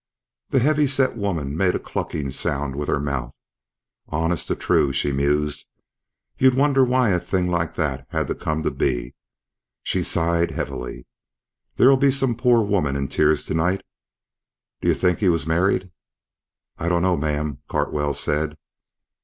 [0.49, 3.35] The heavy set woman made a clucking sound with her mouth.
[4.07, 5.69] "Honest to true," she mused.
[6.39, 9.13] "You'd wonder why a thing like that had to come to be."
[9.83, 11.05] She sighed heavily.
[11.75, 13.83] "There'll be some poor woman in tears tonight.
[14.81, 15.91] D'you think he was married?"
[16.79, 18.57] "I don't know, ma'am," Cartwell said.